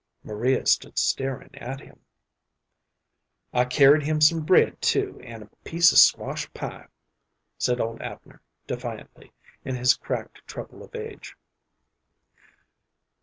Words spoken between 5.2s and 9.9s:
an' a piece of squash pie," said old Abner, defiantly, in